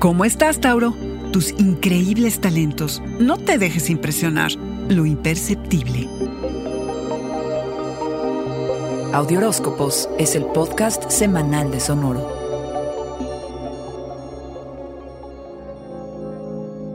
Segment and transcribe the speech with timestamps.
[0.00, 0.94] ¿Cómo estás, Tauro?
[1.30, 3.02] Tus increíbles talentos.
[3.18, 4.50] No te dejes impresionar.
[4.88, 6.08] Lo imperceptible.
[9.12, 12.39] Audioróscopos es el podcast semanal de Sonoro.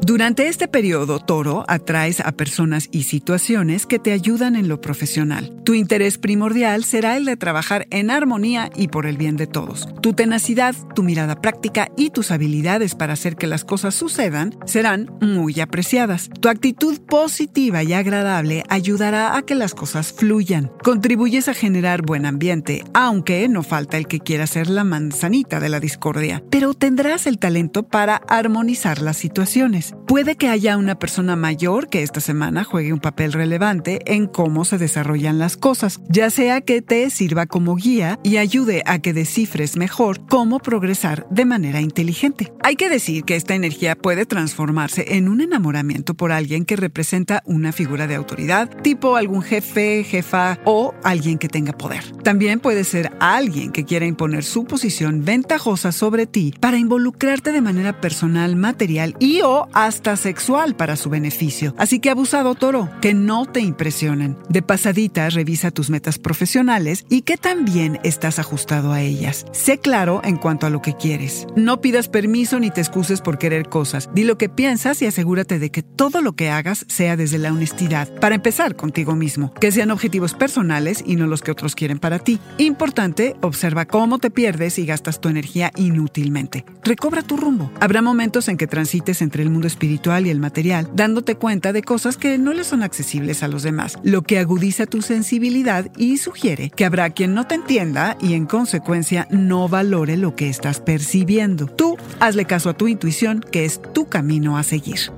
[0.06, 5.52] Durante este periodo, Toro, atraes a personas y situaciones que te ayudan en lo profesional.
[5.64, 9.88] Tu interés primordial será el de trabajar en armonía y por el bien de todos.
[10.04, 15.09] Tu tenacidad, tu mirada práctica y tus habilidades para hacer que las cosas sucedan serán
[15.22, 16.30] muy apreciadas.
[16.40, 20.72] Tu actitud positiva y agradable ayudará a que las cosas fluyan.
[20.84, 25.70] Contribuyes a generar buen ambiente, aunque no falta el que quiera ser la manzanita de
[25.70, 26.44] la discordia.
[26.52, 29.95] Pero tendrás el talento para armonizar las situaciones.
[30.08, 34.64] Puede que haya una persona mayor que esta semana juegue un papel relevante en cómo
[34.64, 39.14] se desarrollan las cosas, ya sea que te sirva como guía y ayude a que
[39.14, 42.53] descifres mejor cómo progresar de manera inteligente.
[42.61, 47.42] Hay que decir que esta energía puede transformarse en un enamoramiento por alguien que representa
[47.45, 52.03] una figura de autoridad, tipo algún jefe, jefa o alguien que tenga poder.
[52.22, 57.61] También puede ser alguien que quiera imponer su posición ventajosa sobre ti para involucrarte de
[57.61, 59.67] manera personal, material y o
[60.16, 61.74] sexual para su beneficio.
[61.78, 64.38] Así que abusado toro, que no te impresionen.
[64.50, 69.46] De pasadita, revisa tus metas profesionales y que también estás ajustado a ellas.
[69.52, 71.48] Sé claro en cuanto a lo que quieres.
[71.56, 74.10] No pidas permiso ni te excuses por querer cosas.
[74.14, 77.52] Di lo que piensas y asegúrate de que todo lo que hagas sea desde la
[77.52, 78.14] honestidad.
[78.20, 79.54] Para empezar contigo mismo.
[79.54, 82.40] Que sean objetivos personales y no los que otros quieren para ti.
[82.58, 86.66] Importante, observa cómo te pierdes y gastas tu energía inútilmente.
[86.84, 87.72] Recobra tu rumbo.
[87.80, 91.81] Habrá momentos en que transites entre el mundo espiritual y el material, dándote cuenta de
[91.81, 96.17] cosas que no le son accesibles a los demás, lo que agudiza tu sensibilidad y
[96.17, 100.80] sugiere que habrá quien no te entienda y en consecuencia no valore lo que estás
[100.80, 101.67] percibiendo.
[101.67, 105.11] Tú hazle caso a tu intuición, que es tu camino a seguir.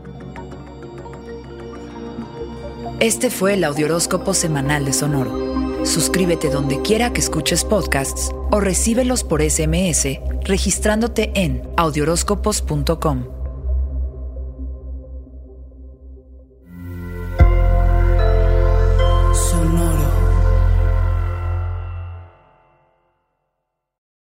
[2.99, 5.85] Este fue el Audioróscopo Semanal de Sonoro.
[5.85, 13.36] Suscríbete donde quiera que escuches podcasts o recíbelos por SMS registrándote en audioróscopos.com.